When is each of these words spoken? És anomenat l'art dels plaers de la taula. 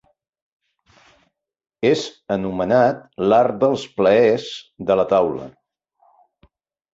És 1.89 2.05
anomenat 2.35 3.03
l'art 3.27 3.61
dels 3.65 3.85
plaers 4.01 4.49
de 4.89 4.97
la 5.01 5.07
taula. 5.13 5.47